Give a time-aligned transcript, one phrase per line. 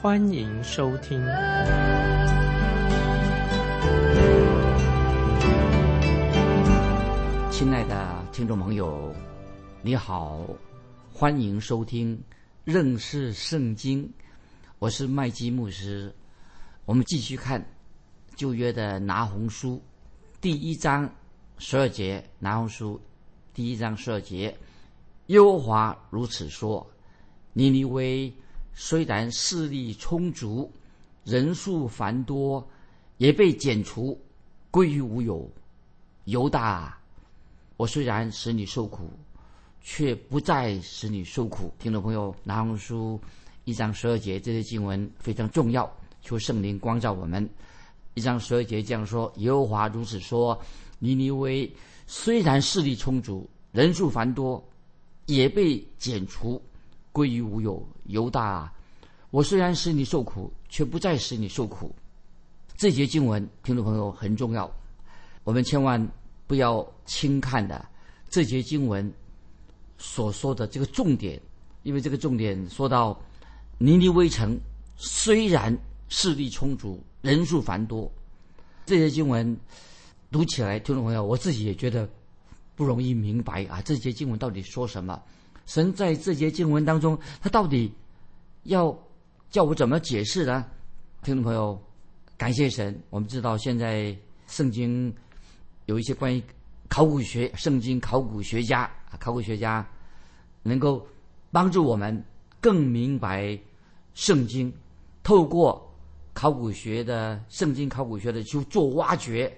[0.00, 1.20] 欢迎收听。
[7.50, 9.12] 亲爱的听众朋友，
[9.82, 10.46] 你好。
[11.12, 12.16] 欢迎收听
[12.62, 14.08] 认识圣经，
[14.78, 16.14] 我是麦基牧师。
[16.84, 17.60] 我们继续看
[18.36, 19.82] 旧约的拿红书
[20.40, 21.12] 第一章
[21.58, 22.24] 十二节。
[22.38, 23.00] 拿红书
[23.52, 24.56] 第一章十二节，
[25.26, 26.88] 耶和华如此说：
[27.52, 28.32] 尼尼微
[28.80, 30.70] 虽然势力充足，
[31.24, 32.64] 人数繁多，
[33.16, 34.16] 也被剪除，
[34.70, 35.50] 归于无有。
[36.26, 36.96] 犹大，
[37.76, 39.10] 我虽然使你受苦。
[39.80, 41.72] 却不再使你受苦。
[41.78, 43.18] 听众朋友，拿红书
[43.64, 47.48] 一章十二节这些经文非常重要，求圣灵光照我们。
[48.12, 50.60] 一章十二节这样说：耶和华如此说：
[50.98, 51.72] 尼尼微
[52.06, 54.62] 虽然势力充足，人数繁多，
[55.24, 56.60] 也被剪除，
[57.18, 57.84] 归于无有。
[58.04, 58.72] 犹大，
[59.30, 61.92] 我虽然使你受苦，却不再使你受苦。
[62.76, 64.70] 这节经文，听众朋友很重要，
[65.42, 66.08] 我们千万
[66.46, 67.84] 不要轻看的
[68.28, 69.12] 这节经文。
[69.98, 71.42] 所说的这个重点，
[71.82, 73.20] 因为这个重点说到
[73.78, 74.56] 尼尼微城
[74.96, 75.76] 虽然
[76.08, 78.08] 势力充足，人数繁多，
[78.86, 79.58] 这些经文
[80.30, 82.08] 读起来，听众朋友，我自己也觉得
[82.76, 83.82] 不容易明白啊。
[83.82, 85.20] 这些经文到底说什么？
[85.68, 87.92] 神在这些经文当中，他到底
[88.64, 88.96] 要
[89.50, 90.64] 叫我怎么解释呢？
[91.22, 91.78] 听众朋友，
[92.38, 94.16] 感谢神，我们知道现在
[94.46, 95.14] 圣经
[95.84, 96.42] 有一些关于
[96.88, 98.90] 考古学、圣经考古学家。
[99.18, 99.86] 考古学家
[100.62, 101.06] 能够
[101.50, 102.22] 帮助我们
[102.60, 103.58] 更明白
[104.14, 104.72] 圣经，
[105.22, 105.90] 透过
[106.32, 109.50] 考古学的圣经考古学的去做挖掘，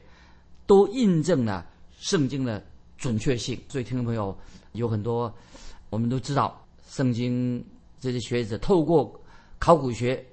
[0.67, 1.67] 都印证了
[1.99, 2.65] 圣经的
[2.97, 3.61] 准确性。
[3.69, 4.37] 所以，听众朋友
[4.73, 5.33] 有很多
[5.91, 7.63] 我们都知道，圣经
[7.99, 9.21] 这些学者透过
[9.59, 10.25] 考古学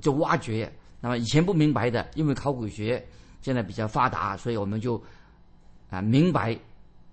[0.00, 0.72] 就挖掘。
[1.00, 3.06] 那么以前不明白的，因为考古学
[3.42, 5.00] 现在比较发达，所以我们就
[5.90, 6.58] 啊明白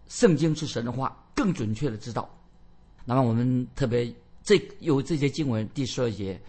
[0.08, 1.18] 圣经是神的话。
[1.34, 2.30] 更准确的知道，
[3.04, 4.14] 那么我们特别
[4.44, 6.40] 这有这些经文第十二节，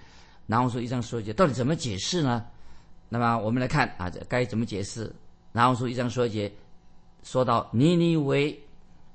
[0.46, 2.44] 然后说一章十二节到底怎么解释呢？
[3.08, 5.10] 那么我们来看啊，该怎么解释？
[5.52, 6.52] 然后说一章十二节
[7.22, 8.60] 说到尼尼微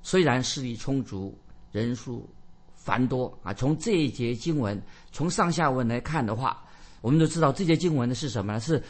[0.02, 1.38] 虽然势力充足，
[1.78, 2.28] 人数
[2.74, 3.54] 繁多啊。
[3.54, 6.66] 从这一节经文从上下文来看的话，
[7.02, 8.60] 我们都知道这节经文的是什么呢？
[8.60, 8.82] 是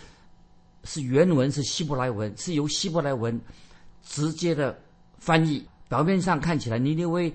[0.83, 3.39] 是原文是希伯来文，是由希伯来文
[4.03, 4.79] 直接的
[5.17, 5.67] 翻译。
[5.89, 7.33] 表面上看起来，尼尼微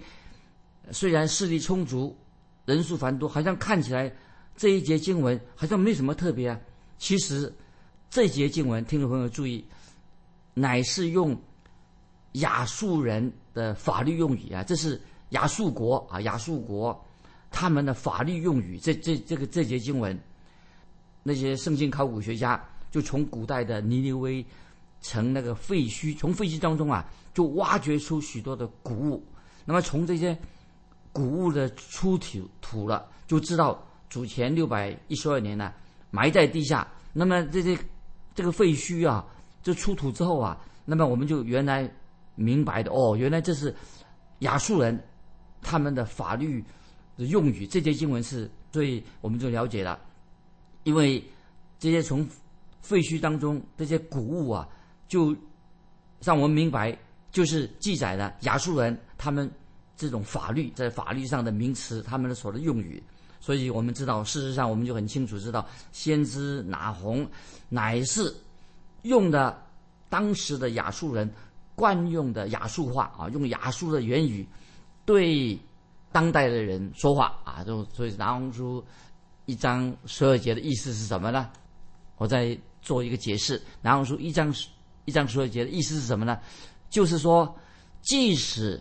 [0.90, 2.16] 虽然势力充足，
[2.64, 4.10] 人数繁多，好像看起来
[4.56, 6.58] 这一节经文好像没什么特别啊。
[6.98, 7.52] 其实
[8.10, 9.64] 这节经文，听众朋友注意，
[10.54, 11.38] 乃是用
[12.32, 15.00] 亚述人的法律用语啊，这是
[15.32, 16.98] 亚述国啊，亚述国
[17.50, 18.78] 他们的法律用语。
[18.78, 20.18] 这这这个这节经文，
[21.22, 22.58] 那些圣经考古学家
[22.90, 24.42] 就从古代的尼尼微。
[25.04, 27.04] 成那个废墟，从废墟当中啊，
[27.34, 29.20] 就挖掘出许多的古物。
[29.64, 30.38] 那么从这些
[31.12, 35.72] 古物的出土土了，就知道主前六百一十二年呢，
[36.12, 36.86] 埋在地下。
[37.12, 37.76] 那么这些
[38.32, 39.26] 这个废墟啊，
[39.60, 41.92] 这出土之后啊，那么我们就原来
[42.36, 43.74] 明白的哦，原来这是
[44.38, 45.04] 亚述人
[45.62, 46.62] 他们的法律
[47.16, 47.66] 的用语。
[47.66, 49.98] 这些经文是，所以我们就了解了，
[50.82, 51.24] 因为
[51.78, 52.28] 这些从
[52.82, 54.68] 废墟当中这些古物啊。
[55.08, 55.36] 就
[56.20, 56.96] 让我们明白，
[57.30, 59.50] 就是记载了亚述人他们
[59.94, 63.02] 这种法律在法律上的名词，他们的所的用语。
[63.38, 67.28] 所以我们知道，事实上我们就很清楚知道，先知拿红
[67.68, 68.34] 乃是
[69.02, 69.62] 用的
[70.08, 71.30] 当时的亚述人
[71.74, 74.48] 惯用的亚述话啊，用亚述的原语
[75.04, 75.58] 对
[76.10, 77.64] 当代的人说话啊。
[77.64, 78.84] 就所以拿红书
[79.46, 81.50] 一章十二节的意思是什么呢？
[82.16, 83.60] 我再做一个解释。
[83.80, 84.54] 拿红书一章。
[85.04, 86.38] 一章十二节的意思是什么呢？
[86.88, 87.52] 就是说，
[88.02, 88.80] 即使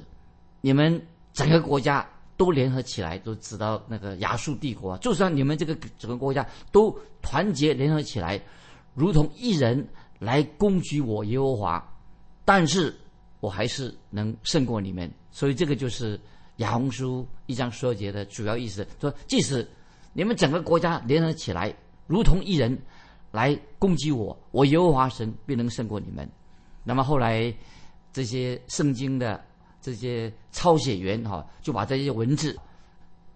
[0.61, 1.03] 你们
[1.33, 2.07] 整个国家
[2.37, 8.39] 都联合起来，都知道那个亚述帝国，就算你们这个整个国家都团结联合起来，
[8.93, 9.83] 如同一人
[10.19, 11.83] 来攻击我耶和华，
[12.45, 12.95] 但是
[13.39, 15.11] 我还是能胜过你们。
[15.31, 16.19] 所以这个就是
[16.57, 18.85] 亚红书一章十二节的主要意思。
[18.99, 19.67] 说，即使
[20.13, 21.73] 你们整个国家联合起来，
[22.07, 22.77] 如同一人
[23.31, 26.29] 来攻击我，我耶和华神必能胜过你们。
[26.83, 27.53] 那么后来
[28.11, 29.41] 这些圣经的
[29.81, 32.57] 这些抄写员哈，就把这些文字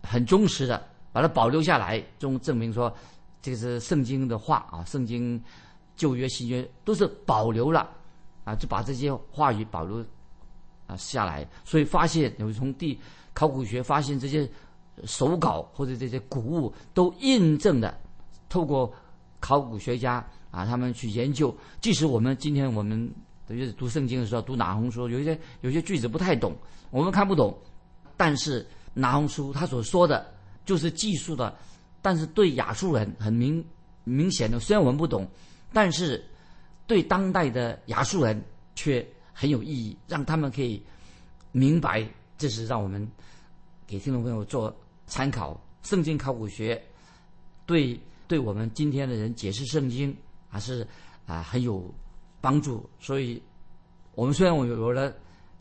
[0.03, 2.93] 很忠实的把它保留下来，中证明说
[3.41, 5.41] 这个是圣经的话啊，圣经
[5.95, 7.89] 旧约新约都是保留了
[8.43, 10.05] 啊，就把这些话语保留
[10.87, 12.99] 啊下来，所以发现有从地
[13.33, 14.49] 考古学发现这些
[15.05, 17.97] 手稿或者这些古物都印证的，
[18.49, 18.93] 透过
[19.39, 23.11] 考古学家啊他们去研究，即使我们今天我们。
[23.47, 26.51] 等于读圣经的时候，读拿红书，有些有些句子不太懂，
[26.89, 27.55] 我们看不懂。
[28.17, 30.33] 但是拿红书他所说的
[30.65, 31.55] 就是技术的，
[32.01, 33.63] 但是对亚述人很明
[34.03, 35.29] 明显的，虽然我们不懂，
[35.71, 36.25] 但是
[36.87, 38.43] 对当代的亚述人
[38.73, 40.81] 却很有意义，让他们可以
[41.51, 42.03] 明白。
[42.39, 43.07] 这是让我们
[43.85, 45.55] 给听众朋友做参考。
[45.83, 46.81] 圣经考古学
[47.67, 50.15] 对对我们今天的人解释圣经
[50.49, 50.87] 还是
[51.27, 51.93] 啊很有。
[52.41, 53.41] 帮助，所以，
[54.13, 55.11] 我们虽然我有了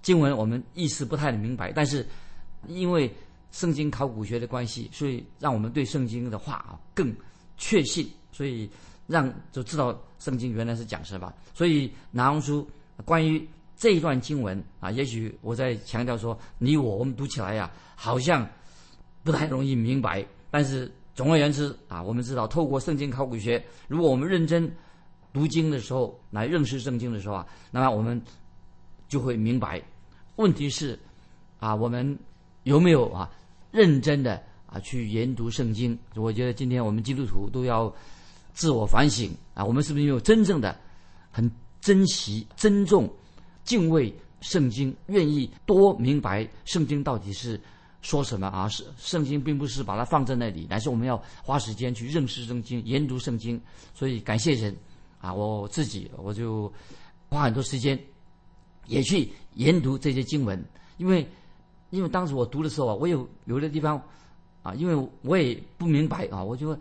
[0.03, 2.07] 经文，我们意思不太明白，但是
[2.69, 3.11] 因为
[3.53, 7.11] 圣经考古学的关系，所以让我们对圣经的话啊更
[7.57, 8.69] 确信，所以
[9.07, 11.33] 让就知道圣经原来是讲什么。
[11.55, 12.69] 所以拿红书
[13.07, 18.49] 关于这一段经文啊，也许我在强调说，你我我们读起来呀，好像
[19.23, 24.71] 不太容易明白，但是总而言之啊，我们知道透过圣经考古学，如果我们认真。
[25.35, 28.23] 读经的时候，来认识圣经的时候啊，那么我们
[29.09, 29.83] 就会明白。
[30.37, 30.97] 问题是，
[31.59, 32.17] 啊，我们
[32.63, 33.29] 有没有啊
[33.73, 35.99] 认真的啊去研读圣经？
[36.15, 37.93] 我觉得今天我们基督徒都要
[38.53, 40.79] 自我反省啊，我们是不是有真正的
[41.33, 41.51] 很
[41.81, 43.13] 珍惜、尊重、
[43.65, 47.61] 敬畏圣经，愿意多明白圣经到底是
[48.03, 48.69] 说什么啊？
[48.69, 53.61] 是圣经并不是把它放在那里，乃是我们要花时间去认识圣经、研读圣经。
[53.95, 54.75] 所以感谢神。
[55.21, 56.71] 啊，我自己我就
[57.31, 57.99] 花很多时间，
[58.85, 60.63] 也去研读这些经文，
[60.99, 61.27] 因为
[61.89, 63.99] 因为当时我读的时候啊，我有有的地方
[64.63, 66.79] 啊，因为我也不明白啊，我就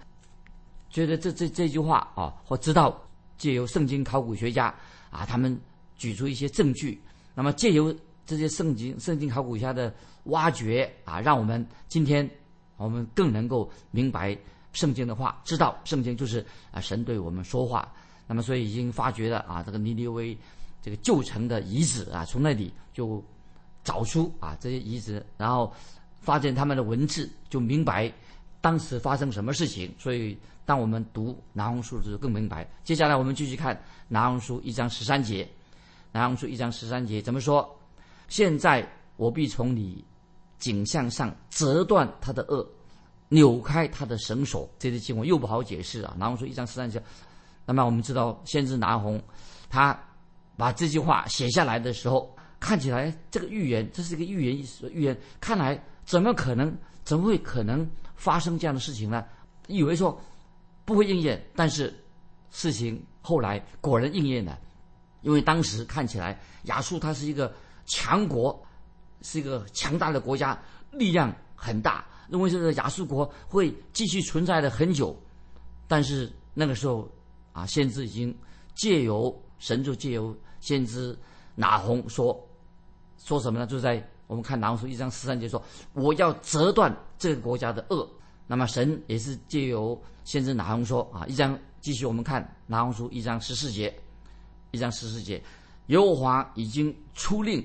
[0.90, 3.02] 觉得这这这句话啊，我知道
[3.38, 4.66] 借由圣经考古学家
[5.10, 5.58] 啊，他们
[5.98, 7.02] 举出一些证据，
[7.36, 7.96] 那么借由
[8.26, 9.94] 这些圣经圣经考古学家的
[10.26, 12.30] 挖掘啊，让我们今天
[12.78, 14.38] 我们更能够明白
[14.72, 17.92] 圣经的话，知道圣经就是啊神对我们说话。
[18.26, 20.36] 那么，所以已经发掘了啊，这个尼尼微
[20.82, 23.24] 这个旧城的遗址啊，从那里就
[23.84, 25.72] 找出啊这些遗址，然后
[26.22, 28.12] 发现他们的文字，就明白
[28.62, 29.94] 当时发生什么事情。
[30.00, 32.66] 所以，当我们读南红书的时候更明白。
[32.86, 35.48] 接下来，我们继续看南红书一章十三节。
[36.14, 37.68] 南红书一章十三节怎么说？
[38.28, 40.06] 现在我必从你
[40.60, 42.64] 颈项上折断他的恶，
[43.30, 44.70] 扭开他的绳索。
[44.78, 46.14] 这些经文又不好解释啊。
[46.16, 47.02] 南红书一章十三节。
[47.66, 49.20] 那么我们知道，先知拿红，
[49.72, 50.00] 他
[50.56, 54.66] 把这句话写下来的时候，看起来这个预言，这是一个预言。
[54.94, 56.72] 预言看来怎么可能？
[57.04, 59.26] 怎么会可能发生这样的事情呢？
[59.66, 60.22] 以为说
[60.86, 61.92] 不会应验，但是
[62.52, 64.60] 事情后来果然应验了。
[65.24, 67.52] 因为当时看起来亚述它是一个
[67.88, 68.64] 强国，
[69.24, 70.56] 是一个强大的国家，
[70.92, 75.20] 力量很大，认为这个亚述国会继续存在的很久。
[75.88, 77.10] 但是那个时候。
[77.54, 78.36] 啊，先知已经
[78.74, 81.16] 借由神就借由先知
[81.54, 82.36] 拿红说
[83.16, 83.68] 说什么呢？
[83.68, 85.64] 就在我们看拿红书一章十三节说，
[85.94, 88.10] 我要折断这个国家的恶。
[88.48, 93.96] 那么神也是借由先知拿红说啊，一章继续我们看拿红书一章十四节，
[94.74, 95.40] 一章十四节，
[95.88, 97.64] 耶和华已经出令，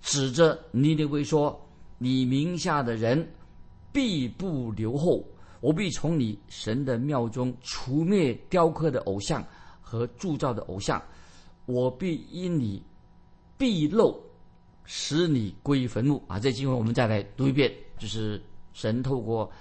[0.00, 1.60] 指着尼尼微说，
[1.98, 3.30] 你名下的人
[3.92, 5.22] 必不留后。
[5.60, 9.44] 我必从你神的庙中除灭雕刻的偶像
[9.80, 11.00] 和铸造的偶像，
[11.66, 12.82] 我必因你
[13.58, 14.18] 必露，
[14.84, 16.20] 使你归于坟墓。
[16.28, 19.52] 啊，这经文我们再来读一遍，就是神透过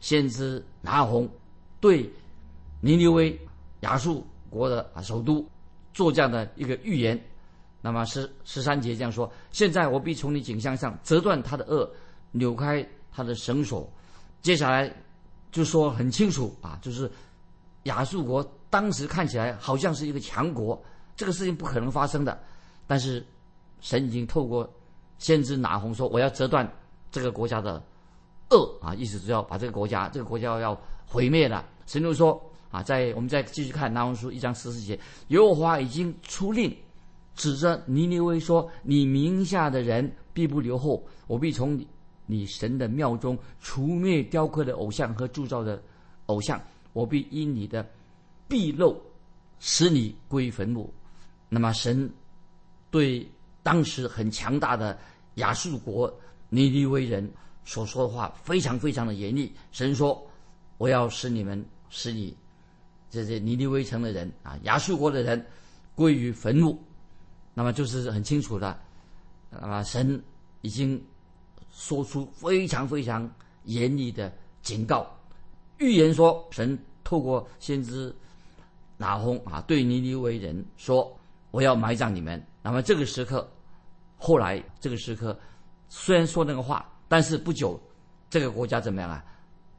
[0.00, 1.30] 先知拿红
[1.78, 2.02] 对
[2.80, 3.40] 尼尼微
[3.82, 5.48] 亚述国的啊首都
[5.92, 7.18] 做这样的一个预言。
[7.80, 11.90] 那么十十三节这样说：现在我必从你颈项上折断他的恶，
[12.32, 13.90] 扭开他的绳索。
[14.42, 14.92] 接下来。
[15.52, 17.10] 就说很清楚啊，就是
[17.82, 20.80] 亚述国当时看起来好像是一个强国，
[21.16, 22.40] 这个事情不可能发生的。
[22.86, 23.26] 但是
[23.80, 24.72] 神已经透过
[25.18, 26.72] 先知拿红说，我要折断
[27.10, 27.82] 这个国家的
[28.50, 31.68] 恶啊，意思是要把这个国家这个国家要毁灭了。
[31.84, 34.98] 神就说啊，在我们再继续看拿红书一章十四节，
[35.28, 36.76] 耶和华已经出令，
[37.34, 41.86] 指着尼尼微说：“你名下的人必不留后，我必从你。”
[42.46, 45.82] 神的庙中除灭雕刻的偶像和铸造的
[46.26, 46.62] 偶像，
[46.92, 47.84] 我必因你的
[48.46, 48.96] 必漏，
[49.58, 50.94] 使你归坟墓。
[51.48, 52.08] 那么神
[52.88, 53.28] 对
[53.64, 54.96] 当时很强大的
[55.34, 56.08] 亚述国
[56.50, 57.28] 尼尼微人
[57.64, 59.52] 所说的话非常非常的严厉。
[59.72, 60.24] 神说
[60.78, 62.32] ：“我要使你们，使你
[63.10, 65.44] 这些尼尼微城的人啊，亚述国的人
[65.94, 66.82] 归于坟墓。”
[67.52, 68.80] 那么就是很清楚的，
[69.50, 70.22] 那么神
[70.62, 71.02] 已经
[71.70, 73.30] 说出非常非常
[73.64, 75.06] 严厉的警告，
[75.78, 78.14] 预言说神透过先知
[78.96, 81.14] 拿轰啊对尼尼微人说。
[81.52, 82.40] 我要埋葬你们。
[82.62, 83.50] 那么这个时刻，
[84.16, 85.36] 后来这个时刻，
[85.88, 87.76] 虽然说那个话，但是不久，
[88.30, 89.24] 这个国家怎么样啊？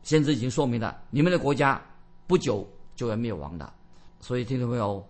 [0.03, 1.81] 先知已经说明了，你们的国家
[2.27, 2.69] 不久
[3.01, 3.73] 就要灭亡的。
[4.19, 5.03] 所以听众朋友，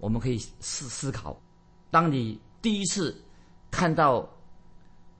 [0.00, 1.34] 我们可以思思考：
[1.90, 3.18] 当你第一次
[3.70, 4.28] 看到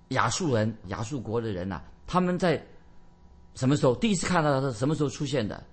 [0.08, 2.62] 亚述人、亚述国的人呐，他们在
[3.54, 5.64] 什么时候第一次看到他是什么时候出现的？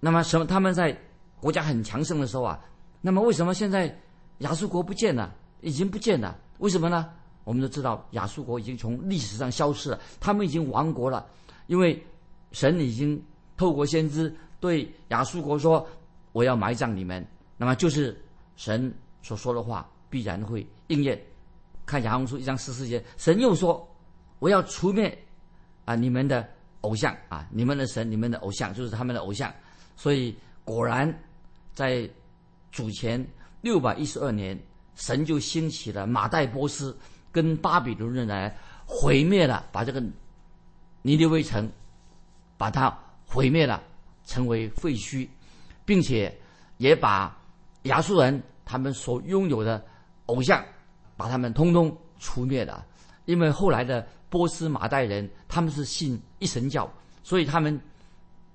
[0.00, 0.44] 那么什么？
[0.44, 0.98] 他们在
[1.38, 2.58] 国家很强盛的时候啊？
[3.00, 3.96] 那么为什么现在？
[4.38, 6.36] 亚述国不见了，已经不见了。
[6.58, 7.08] 为什么呢？
[7.44, 11.24] 我们都知道，亚述国已经从历史上消失了，他们已经亡国了。
[11.68, 12.04] 因为
[12.50, 13.22] 神已经
[13.56, 15.86] 透过先知对亚述国说
[16.32, 17.22] ：“我要埋葬你们。”
[17.58, 18.18] 那么就是
[18.56, 18.90] 神
[19.22, 21.20] 所说的话必然会应验。
[21.84, 23.86] 看亚红书一章十四节，神又说
[24.40, 25.16] ：“我要除灭
[25.84, 26.48] 啊你们的
[26.80, 29.52] 偶像啊，你们的神，你们的偶像就是他们的偶像。”
[29.96, 31.12] 所以果然
[31.74, 32.08] 在
[32.70, 33.22] 主前。
[33.60, 34.62] 六百一十二年，
[34.94, 36.94] 神就兴起了马代波斯
[37.32, 38.54] 跟巴比伦人来
[38.84, 39.98] 毁灭了，把这个
[41.00, 41.66] 尼尼微城
[42.58, 42.94] 把它
[43.26, 43.82] 毁灭了，
[44.24, 45.28] 成为废墟，
[45.84, 46.34] 并且
[46.78, 47.36] 也把
[47.82, 49.84] 亚述人他们所拥有的
[50.26, 50.64] 偶像，
[51.16, 52.84] 把他们通通除灭了。
[53.24, 57.80] 因为后来的波斯马代人他们是信一神教，所以他们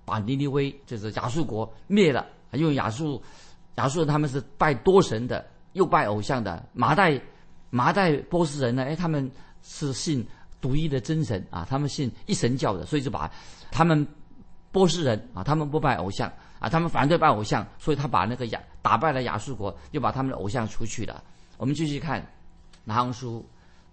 [0.05, 3.21] 把尼尼微就是亚述国灭了，因为亚述。
[3.75, 6.61] 亚述人他们是拜多神的，又拜偶像的。
[6.73, 7.17] 麻代
[7.69, 8.83] 麻代波斯人呢？
[8.83, 10.27] 哎，他们是信
[10.59, 13.31] 独一的真神啊，他们信一神教的，所以就把
[13.71, 14.05] 他们
[14.71, 21.23] 波斯人啊，他们不拜偶像啊，他们反对拜偶像，所以他把那个亚打败了亚述国，就把他们的偶像除去了。
[21.57, 22.25] 我们继续看
[22.83, 23.45] 拿红书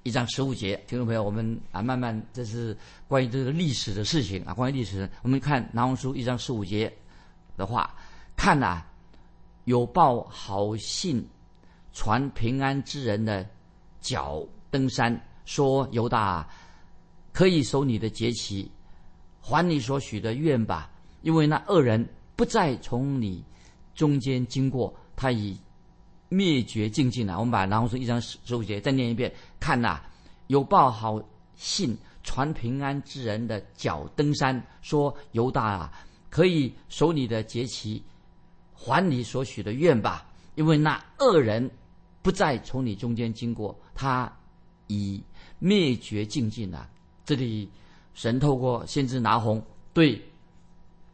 [0.02, 2.76] 一章十五节，听众朋友，我们啊慢慢这是
[3.08, 6.92] 关于这个历史的事情啊，关于历史，我们看拿红书一章十五节
[7.56, 7.94] 的话，
[8.36, 8.82] 看呐。
[9.64, 11.28] 有报好信、
[11.92, 13.44] 传平安之人的
[14.00, 14.40] 脚
[14.70, 16.48] 登山，说犹大
[17.32, 18.70] 可以守你的节期，
[19.46, 20.90] 还你所许的愿吧。
[21.22, 23.44] 因为那恶人不再从你
[23.94, 25.56] 中间经过，他已
[26.28, 27.38] 灭绝尽尽了。
[27.38, 30.00] 我们把然后说一章十五节再念一遍，看呐，
[30.48, 31.22] 有报好
[31.54, 35.92] 信、传平安之人的脚登山，说犹大啊，
[36.30, 38.02] 可以守你的节期。
[38.72, 41.68] 还你所许的愿吧，因为那恶人
[42.22, 44.30] 不再从你中间经过，他
[44.86, 45.20] 已
[45.58, 46.88] 灭绝尽尽了。
[47.24, 47.68] 这里
[48.16, 50.20] 神透过先知拿红对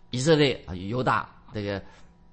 [0.09, 1.83] 以色列啊犹大这个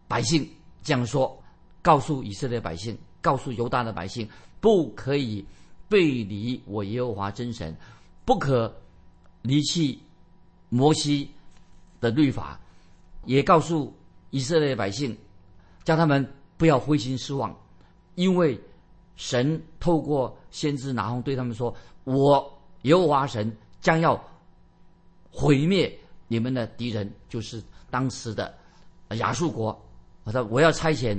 [0.07, 0.49] 百姓
[0.81, 1.37] 这样说，
[1.81, 4.25] 告诉以色列百姓，告诉犹大的百姓，
[4.61, 5.45] 不可以
[5.89, 7.75] 背离我耶和华真神，
[8.23, 8.73] 不可
[9.41, 10.01] 离弃
[10.69, 11.29] 摩西
[11.99, 12.57] 的律法，
[13.25, 13.93] 也告诉。
[14.31, 15.17] 以色列百姓，
[15.83, 16.23] 叫他们
[16.55, 17.51] 不要灰心失望，
[18.13, 18.61] 因为
[19.15, 24.23] 神透过先知拿红对他们说：“我耶和华神将要
[25.31, 25.91] 毁灭
[26.27, 28.53] 你们的敌人，就是当时的
[29.17, 29.77] 亚述国。
[30.23, 31.17] 我说我要差遣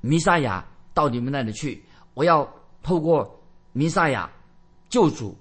[0.00, 2.48] 弥撒亚到你们那里去，我要
[2.82, 3.40] 透过
[3.72, 4.30] 弥撒亚
[4.88, 5.36] 救主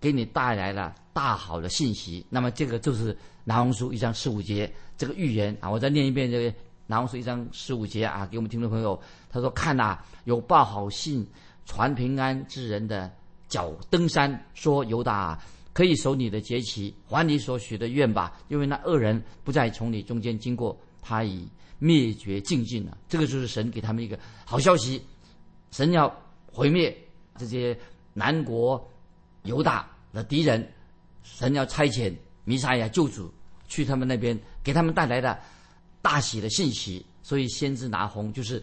[0.00, 2.24] 给你带来了大好的信息。
[2.30, 11.26] 那么这个就是拿红书一章十五节。”这个预言啊，我再念一遍这个拿红书一章十五节啊，给我们听众朋友，他说：“看呐，有报好信、
[11.66, 13.10] 传平安之人的
[13.48, 15.36] 脚登山，说犹大
[15.72, 21.48] 可以守你的节期，还你所许的愿吧，因为那恶人不再从你中间经过，他已
[21.78, 25.02] 灭绝尽尽了。”这个就是神给他们一个好消息，
[25.70, 26.14] 神要
[26.52, 26.96] 毁灭
[27.36, 27.78] 这些
[28.12, 28.90] 南国
[29.44, 30.70] 犹大的敌人，
[31.22, 32.12] 神要差遣
[32.44, 33.32] 弥撒亚救主。
[33.68, 35.40] 去他们那边，给他们带来的
[36.02, 37.02] 大喜的信息。
[37.22, 38.62] 所以先知拿红就是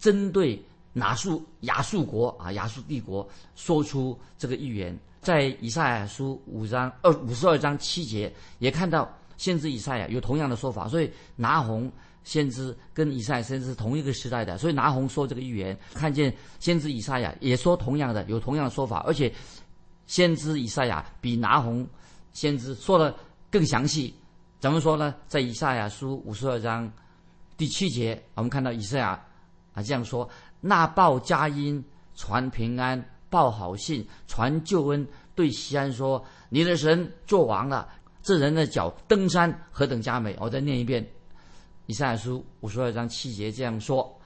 [0.00, 0.60] 针对
[0.92, 4.98] 拿述亚述国啊，亚述帝国说出这个预言。
[5.20, 10.88] 在以赛亚书五章二五十二章七节也看到先知以赛亚有同样的说法。
[10.88, 11.90] 所以拿红
[12.24, 14.56] 先知跟以赛亚先知是同一个时代的。
[14.58, 18.98] 所以拿红说这个预言，看见先知以赛亚也说同样的，有同样的说法。
[19.06, 19.32] 而且
[20.06, 21.86] 先知以赛亚比拿红
[22.32, 23.14] 先知说的
[23.50, 24.14] 更详细。
[24.60, 25.14] 怎么说呢？
[25.28, 26.90] 在以赛亚书五十二章
[27.56, 29.10] 第七节，我们看到以赛亚
[29.72, 30.28] 啊这样说：
[30.60, 31.84] 那报佳音，
[32.16, 37.88] 传平安，报好信，传救恩，对西安说：你的神做王了。
[38.20, 40.36] 这人的脚登山何等佳美！
[40.38, 41.06] 我再念一遍，
[41.86, 44.20] 以赛亚书五十二章七节这样说：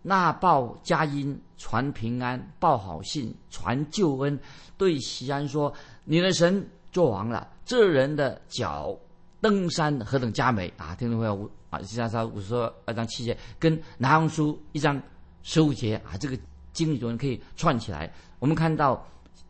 [0.00, 4.38] 那报佳音，传平安，报好信，传救恩，
[4.78, 5.70] 对西安说：
[6.04, 7.46] 你的神做王了。
[7.66, 8.96] 这人的脚
[9.40, 10.94] 登山何等佳美啊！
[10.94, 15.02] 听众朋友啊，以赛亚书五十二章七节跟拿红书一章
[15.42, 16.38] 十五节啊，这个
[16.76, 18.12] 经历中可以串起来。
[18.38, 19.04] 我们看到。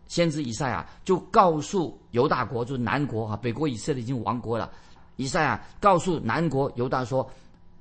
[0.09, 4.71] 先知以赛亚就告诉犹大国，就是南国啊，北国以色列已经亡国了。
[5.17, 7.29] 以赛亚告诉南国犹大说，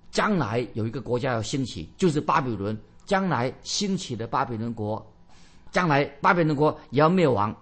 [0.10, 2.76] 将来有一个国家要兴起，就是巴比伦。
[3.06, 5.06] 将来兴起的巴比伦国，
[5.70, 7.56] 将来巴比伦国也要灭亡，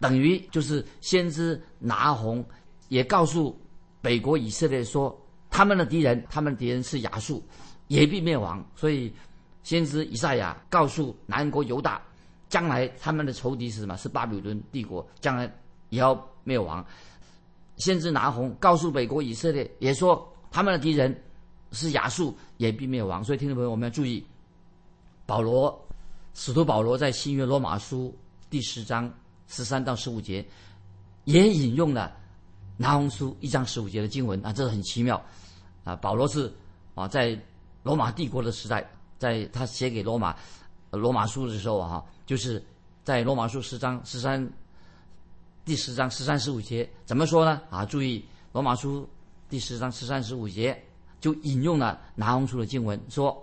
[0.00, 2.42] 等于就是先知拿红
[2.88, 3.54] 也告诉
[4.00, 5.14] 北国以色列说，
[5.50, 7.44] 他们的敌人，他们的敌人是亚述，
[7.88, 8.64] 也必灭亡。
[8.74, 9.12] 所以，
[9.62, 12.00] 先知以赛亚告诉南国犹大。
[12.48, 13.96] 将来他们的仇敌是什么？
[13.96, 15.50] 是巴比伦帝国，将来
[15.88, 16.14] 也要
[16.44, 16.84] 灭亡。
[17.78, 21.18] 先知拿红告诉北国以色列，也说他们的敌人
[21.70, 23.24] 是亚述，也必灭亡。
[23.24, 24.22] 所以，听众朋友，我们要注意，
[25.24, 25.82] 保罗
[26.34, 28.14] 使徒保罗在新约罗马书
[28.50, 29.10] 第十章
[29.48, 30.46] 十三到十五节，
[31.24, 32.14] 也引用了
[32.76, 35.18] 拿红书一章十五节的经文啊，这是很奇妙
[35.84, 35.96] 啊。
[35.96, 36.52] 保罗是
[36.94, 37.34] 啊，在
[37.82, 38.86] 罗马帝国的时代，
[39.22, 40.34] 在他写给罗马
[40.90, 42.04] 罗马书的时候啊。
[42.26, 42.62] 就是
[43.04, 44.50] 在罗马书十章十三
[45.64, 47.60] 第十章十三十五节怎么说呢？
[47.70, 49.08] 啊，注意罗马书
[49.48, 50.80] 第十章十三十五节
[51.20, 53.36] 就引用了拿红书的经文，说：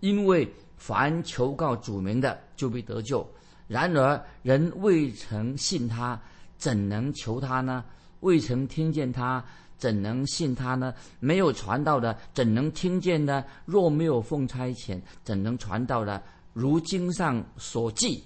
[0.00, 3.24] 因为凡求告主名的，就被得救；
[3.68, 6.18] 然而人未曾信他，
[6.56, 7.84] 怎能求他呢？
[8.22, 9.44] 未曾听见他，
[9.78, 10.92] 怎能信他呢？
[11.20, 13.44] 没有传道的，怎能听见呢？
[13.64, 16.20] 若没有奉差遣，怎能传道呢？
[16.52, 18.22] 如经上所记，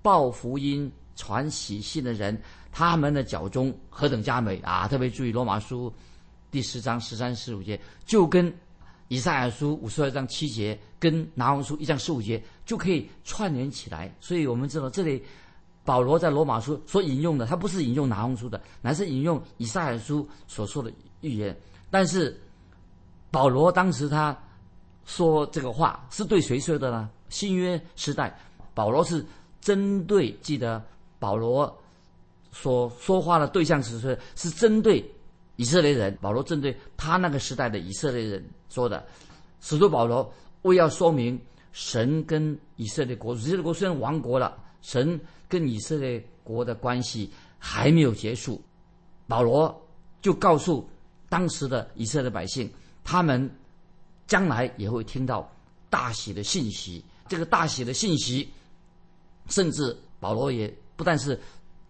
[0.00, 4.88] 报福音、传喜信的人，他们的脚中何等佳美啊！
[4.88, 5.92] 特别注意罗马书
[6.50, 8.52] 第十章十三、十五节，就跟
[9.08, 14.10] 以赛亚书五十二章七节，跟拿红书一章十五节就可以串联起来。
[14.20, 15.22] 所以我们知道，这里
[15.84, 21.56] 保罗在罗马书所引用的，他不是引用拿红书的，乃是引用以赛亚书所说的预言。
[21.90, 22.40] 但是
[23.30, 24.36] 保罗当时他
[25.04, 27.10] 说这个话是对谁说的呢？
[27.28, 28.38] 新约时代，
[28.74, 29.24] 保罗是
[29.60, 30.82] 针对记得
[31.18, 31.76] 保罗
[32.52, 35.04] 所说话的对象是谁是针对
[35.56, 39.04] 以色列人，保罗针对他那个时代的以色列人说的。
[39.60, 41.40] 使徒保罗为要说明
[41.72, 45.18] 神跟以色列国，以色列国虽然亡国了，神
[45.48, 48.60] 跟以色列国的关系还没有结束。
[49.26, 49.74] 保罗
[50.20, 50.86] 就告诉
[51.28, 52.70] 当时的以色列百姓，
[53.02, 53.50] 他们
[54.26, 55.50] 将来也会听到
[55.88, 57.02] 大喜的信息。
[57.28, 58.46] 这个大喜的信息，
[59.48, 61.40] 甚至保罗也不但是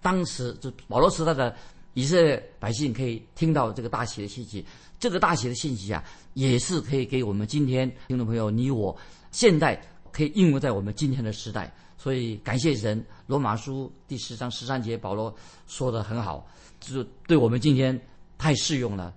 [0.01, 1.55] 当时就保罗时代的
[1.95, 4.65] 以色列百姓可以听到这个大喜的信息，
[5.01, 8.97] 这个大喜的信息啊，也是可以给我们今天听众朋友你我
[9.33, 11.73] 现代可以应用在我们今天的时代。
[11.99, 15.35] 所以感谢神，罗马书第十章十三节保罗
[15.67, 16.47] 说的很好，
[16.81, 17.99] 就是对我们今天
[18.37, 19.15] 太适用了。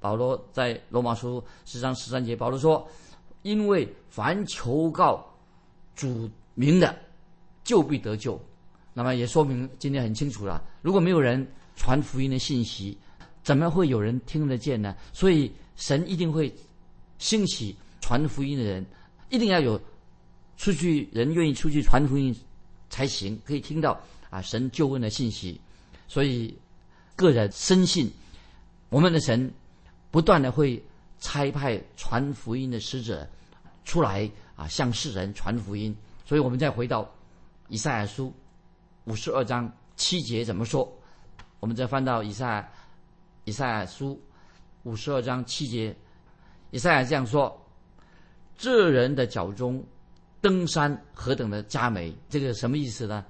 [0.00, 2.86] 保罗在罗马书十章十三节，保罗说
[3.42, 5.26] ：“因为凡求告。”
[5.96, 6.94] 主名的
[7.64, 8.38] 就必得救，
[8.92, 10.62] 那么也说明今天很清楚了。
[10.82, 12.98] 如果没有人传福音的信息，
[13.42, 14.94] 怎么会有人听得见呢？
[15.14, 16.54] 所以神一定会
[17.16, 18.84] 兴起传福音的人，
[19.30, 19.80] 一定要有
[20.56, 22.34] 出去人愿意出去传福音
[22.90, 25.60] 才行，可以听到啊神救恩的信息。
[26.08, 26.56] 所以
[27.14, 28.10] 个人深信
[28.88, 29.52] 我们的神
[30.10, 30.82] 不断的会
[31.20, 33.28] 差派传福音的使者
[33.84, 34.30] 出来。
[34.56, 37.06] 啊，向世人传福音，所以我们再回到
[37.68, 38.32] 以赛亚书
[39.04, 40.90] 五十二章七节怎么说？
[41.60, 42.72] 我们再翻到以赛
[43.44, 44.18] 以赛亚书
[44.84, 45.94] 五十二章七节，
[46.70, 47.54] 以赛亚这样说：
[48.56, 49.84] 这人的脚中
[50.46, 52.14] 登山何等的佳美！
[52.30, 53.24] 这个什么意思呢？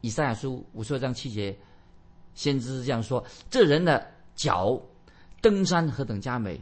[0.00, 1.56] 以赛亚书五十二章七节，
[2.34, 4.76] 先知是这样说：这人的脚
[5.40, 6.60] 登山何等佳美！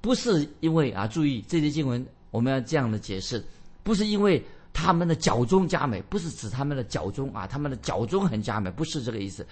[0.00, 2.02] 不是因为啊，注意这些经文。
[2.30, 3.44] 我们要这样的解释，
[3.82, 9.46] 不是因为他们的脚中佳美，不是指他们的脚中啊，他们的脚中很佳美，不是这个意思，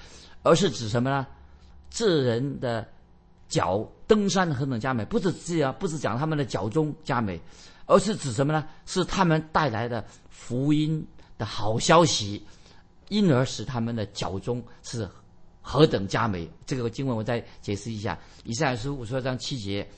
[0.45, 1.27] 而是指什么呢？
[1.91, 2.89] 这人的
[3.51, 7.39] 脚登山何等佳美，不是这样，不是讲他们的脚中佳美，
[7.89, 8.65] 而是指什么呢？
[8.87, 11.05] 是他们带来的福音
[11.37, 12.47] 的好消息，
[13.09, 15.09] 因而使他们的脚中是
[15.63, 16.49] 何等佳美。
[16.67, 19.89] 这个经文我再解释一下：以赛亚书五十二章七节，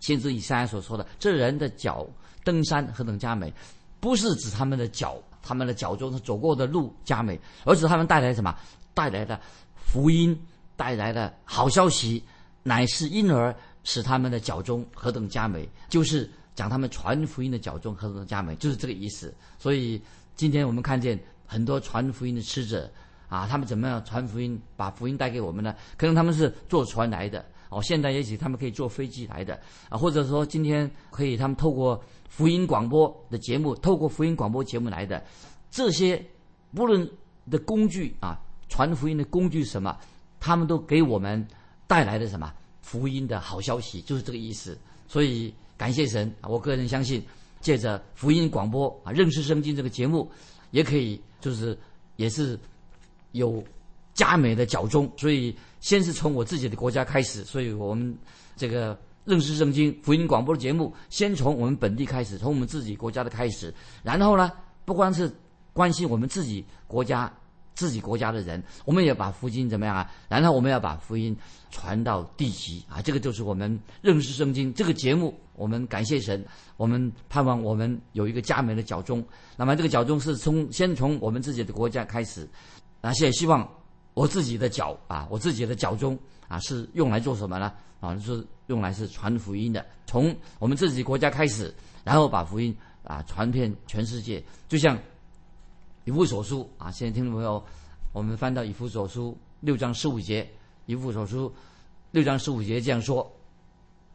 [0.00, 2.08] 先知以赛亚所说的，这人的脚
[2.44, 3.52] 登山何等佳美，
[4.00, 8.56] 不是指他们的脚，他们的脚中走过的路佳美，而是他们带来什么？
[8.94, 9.40] 带来的
[9.74, 10.40] 福音，
[10.76, 12.22] 带来的好消息，
[12.62, 19.32] 乃是因而使他们的脚中何等佳美，就是讲他们传福音的脚中何等佳美，就是这个意思。
[19.60, 20.02] 所以
[20.34, 21.16] 今天我们看见
[21.46, 22.90] 很多传福音的使者
[23.28, 25.72] 啊，他们怎么样传福音，把福音带给我们呢？
[25.96, 27.44] 可能他们是坐船来的。
[27.68, 29.54] 哦，现在也许他们可以坐飞机来的
[29.88, 35.22] 啊，或者说今天可以他们透过福音广播的节目，透过福音广播节目来的，
[35.70, 36.20] 这些
[36.74, 37.08] 不论
[37.48, 38.36] 的工具啊，
[38.68, 39.96] 传福音的工具什么，
[40.40, 41.46] 他们都给我们
[41.86, 44.76] 带来的什么福音的好消息，就是这个意思。
[45.06, 47.24] 所以感谢神啊，我个人相信，
[47.62, 50.30] 借着福音广播啊，认识圣经这个节目，
[50.72, 51.78] 也可以就是
[52.16, 52.58] 也是
[53.32, 53.64] 有。
[54.14, 58.12] 佳美的脚中，所以先是从我自己的国家开始，所以我们
[58.56, 64.50] 这个认识圣经福音广播的节目，先从我们本地开始，从我们自己国家的开始，然后呢，
[64.84, 65.32] 不光是
[65.72, 67.32] 关心我们自己国家、
[67.76, 70.10] 自己国家的人，我们也把福音怎么样啊？
[70.28, 71.36] 然后我们要把福音
[71.70, 73.00] 传到地极啊！
[73.00, 75.32] 这个就是我们认识圣经这个节目。
[75.58, 76.42] 我们感谢神，
[76.78, 79.22] 我们盼望我们有一个加美的脚中。
[79.56, 82.48] 那么这个脚中是从先从我们自己的国家开始，
[83.02, 83.68] 而且希望。
[84.14, 86.18] 我自己的脚啊，我自己的脚中
[86.48, 87.72] 啊，是用来做什么呢？
[88.00, 89.86] 啊，是用来是传福音的。
[90.06, 94.44] 从我们自己国家开始，然后把福音啊传遍全世界。
[94.66, 94.98] 就像
[96.04, 97.64] 以弗所书啊，现在听众朋友，
[98.12, 100.50] 我们翻到以弗所书六章十五节，
[100.86, 101.54] 以弗所书
[102.10, 103.30] 六章十五节这样说：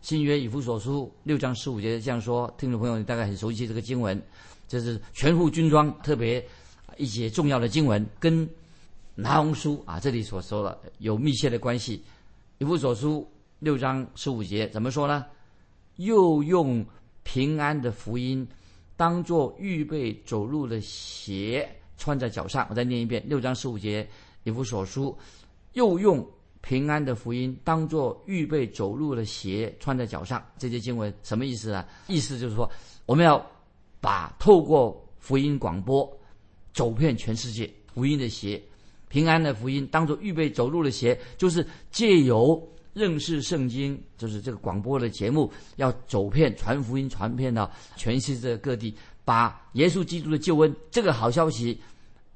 [0.03, 4.21] 新约以弗所书六章十五节这样说，听众朋友你大概很熟悉这个经文，
[4.67, 6.45] 这是全副军装，特别
[6.97, 8.47] 一些重要的经文跟。
[9.15, 12.03] 拿红书啊，这里所说的有密切的关系。
[12.57, 15.23] 以弗所书六章十五节怎么说呢？
[15.97, 16.83] 又用
[17.21, 18.45] 平安的福音
[18.97, 22.65] 当做预备走路的鞋穿在脚上。
[22.71, 24.09] 我再念一遍六章十五节，
[24.45, 25.15] 以弗所书
[25.73, 26.27] 又用
[26.63, 30.43] 平安的福音当做预备走路的鞋穿在脚上。
[30.57, 31.85] 这些经文什么意思呢？
[32.07, 32.67] 意思就是说，
[33.05, 33.45] 我们要
[33.99, 36.09] 把透过福音广播
[36.73, 38.59] 走遍全世界，福音的鞋。
[39.09, 48.95] 平安的福音当做预备走路的鞋，就是借由认识圣经，就是这个广播的节目，要走遍传福音，传遍到全世界各地，
[49.25, 51.79] 把耶稣基督的救恩这个好消息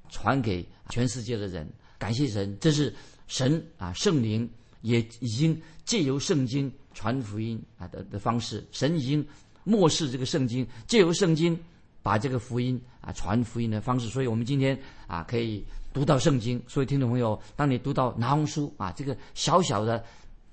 [0.09, 1.67] 传给全世界的人。
[1.97, 2.93] 感谢神，这是
[3.27, 4.49] 神啊，圣灵
[4.81, 9.25] 也已经借由圣经传福音啊的的方式，神已经
[9.63, 11.57] 漠视这个圣经，借由圣经
[12.01, 14.07] 把这个福音啊传福音的方式。
[14.07, 15.63] 所以我们今天啊可以。
[15.93, 20.03] 读到圣经，所以听众朋友，当你读到拿红书啊，这个小小的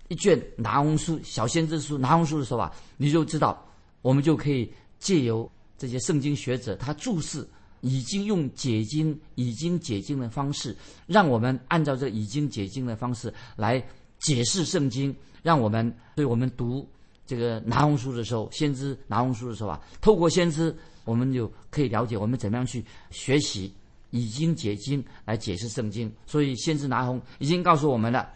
[0.08, 3.62] 一卷拿红书、小先知书、拿红书的时候啊，你就知道，
[4.00, 7.46] 我们就可以借由这些圣经学者他注释，
[7.84, 10.74] 已经用解经、已经解经的方式，
[11.06, 13.80] 让我们按照这已经解经的方式来
[14.18, 16.88] 解释圣经，让我们，对我们读
[17.26, 23.72] 这个拿红书的时候，先知拿红书的时候啊，透过先知，我们就可以了解我们怎么样去学习。
[24.10, 28.30] 已经解经来解释圣经，所以先知拿红已经告诉我们了。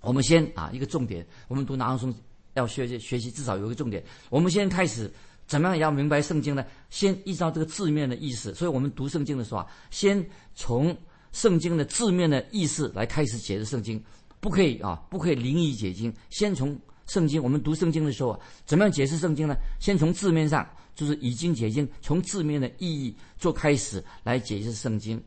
[0.00, 2.18] 我们先啊，一个重点，我们读拿红书
[2.54, 4.02] 要学习学习，至少有一个重点。
[4.30, 5.12] 我们先开始
[5.48, 6.64] 怎么样也要明白圣经呢？
[6.90, 8.54] 先依照这个字面的意思。
[8.54, 10.96] 所以我们读圣经的时候啊，先从
[11.32, 14.00] 圣经的字面的意思来开始解释圣经，
[14.38, 16.14] 不可以啊，不可以灵异解经。
[16.30, 19.56] 先从圣经，我们读圣经的时候啊，怎么样解释圣经呢？
[19.80, 20.64] 先从字面上。
[20.98, 25.22] 就是已经解经，从字面的意义做开始来解释圣经，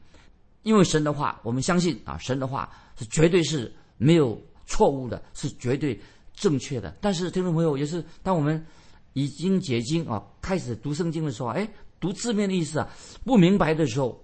[0.64, 5.98] 因为神的话，我们相信啊，神的话是绝对是没有错误的，是绝对
[6.34, 6.94] 正确的。
[7.00, 8.62] 但是听众朋友也是，当我们
[9.14, 11.68] 已经解经啊，开始读圣经的时候，哎，
[12.00, 12.90] 读字面的意思啊，
[13.24, 14.22] 不明白的时候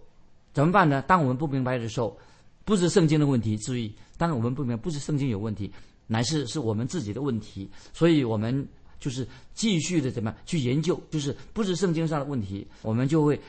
[0.54, 1.02] 怎么办呢？
[1.02, 2.17] 当我们不明白的时候，
[2.65, 5.71] 不是圣经的问题，注意，当我们不明白，不是圣经有问题，
[6.08, 8.67] 乃是是我们自己的问题，所以我们。
[9.00, 13.39] 就是继续的怎么去研究，就是不是圣经上的问题，我们就会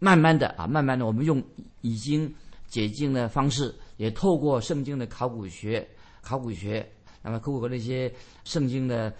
[0.00, 1.40] 慢慢的啊，慢慢的，我们用
[1.82, 2.34] 已经
[2.66, 5.88] 解经的方式，也透过圣经的考古学、
[6.20, 6.84] 考古学，
[7.22, 9.14] 那么透过那些圣经的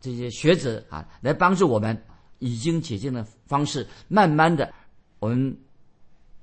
[0.00, 2.00] 这些学者啊，来帮助我们
[2.38, 4.72] 已经解经的方式，慢慢的，
[5.18, 5.56] 我们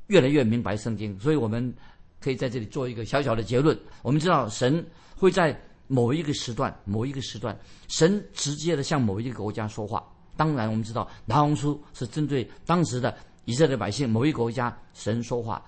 [0.07, 1.19] 越来越明白圣经。
[1.19, 1.73] 所以我们
[2.19, 5.59] 可以在这里做一个小小的结论：我们知道神会在。
[5.89, 10.05] 某一个时段，某一个时段，神直接的向某一个国家说话。
[10.35, 15.63] 当然，我们知道拿红书是针对当时的以色列百姓，某一国家神说话。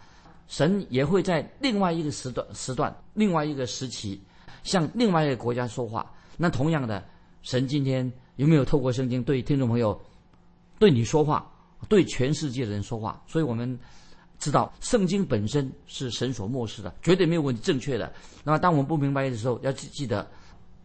[0.49, 4.21] 神也会在另外一个时段、时段、另外一个时期，
[4.62, 6.06] 向另外一个国家说话。
[6.36, 7.02] 那同样的，
[7.49, 9.99] 神今天有没有透过圣经对听众朋友、
[10.77, 11.51] 对你说话，
[11.88, 13.19] 对全世界的人说话？
[13.25, 13.79] 所以我们
[14.38, 18.13] 知道，圣经本身是神所漠视的，绝对没有问题，正确的。
[18.43, 20.29] 那么，当我们不明白的时候，要记记得，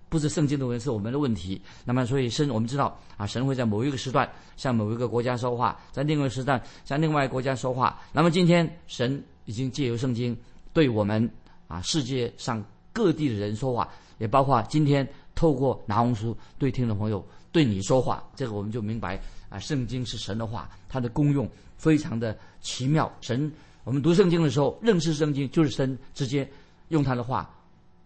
[0.09, 1.61] 不是圣经的问题，是我们的问题。
[1.85, 8.01] 那么，所以神我们知道啊，神会在某一个时段向某一个国家说话，在另外时段向另外国家说话。
[8.11, 10.35] 那么，今天神已经借由圣经
[10.73, 11.31] 对我们
[11.69, 23.13] 啊世界上各地的人说话，也包括今天透过拿红书对听众朋友对你说话，这个我们就明白啊，圣经是神的话，它的功用非常的奇妙。
[23.21, 23.51] 神，
[23.85, 26.49] 我们读圣经的时候，认识圣经就是神直接
[26.89, 27.49] 用他的话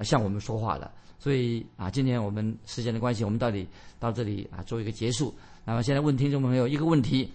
[0.01, 0.91] 向我们说话的。
[1.19, 3.67] 所以啊，今天我们时间的关系，我们到底
[3.99, 5.35] 到这里啊做一个结束。
[5.65, 7.31] 那么现在问听众朋友一个问题：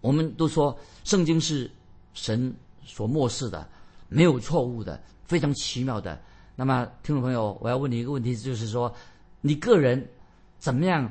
[0.00, 1.70] 我们都说圣经是
[2.14, 3.68] 神所漠视的，
[4.08, 6.20] 没有错误的，非常奇妙的。
[6.56, 8.92] 那么听众朋友，我要问你一个问题，就是说，
[9.40, 10.06] 你个人
[10.58, 11.10] 怎么样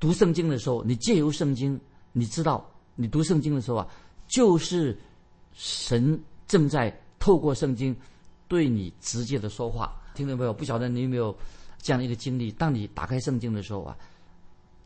[0.00, 1.78] 读圣经的时候，你借由圣经，
[2.12, 3.88] 你知道你读圣经的时候啊，
[4.26, 4.98] 就是
[5.52, 7.94] 神正在透过圣经
[8.48, 9.94] 对你直接的说话。
[10.14, 11.36] 听众朋友，不晓得你有没有
[11.78, 12.50] 这样的一个经历？
[12.52, 13.96] 当你打开圣经的时候啊，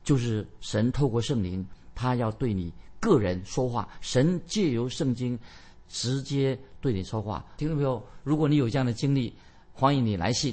[0.03, 3.89] 就是神透过圣灵，他要对你个人说话。
[4.01, 5.39] 神借由圣经
[5.89, 7.45] 直接对你说话。
[7.57, 9.33] 听众朋友，如果你有这样的经历，
[9.73, 10.53] 欢迎你来信